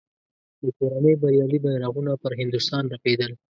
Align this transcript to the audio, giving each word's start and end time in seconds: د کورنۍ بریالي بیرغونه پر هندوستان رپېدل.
د 0.61 0.63
کورنۍ 0.77 1.13
بریالي 1.21 1.57
بیرغونه 1.63 2.11
پر 2.21 2.31
هندوستان 2.39 2.83
رپېدل. 2.93 3.31